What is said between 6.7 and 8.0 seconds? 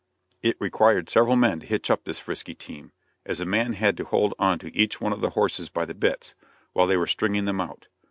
while they were stringing them out.